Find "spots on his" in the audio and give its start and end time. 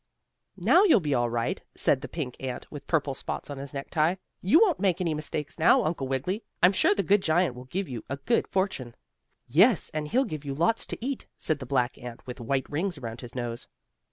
3.13-3.71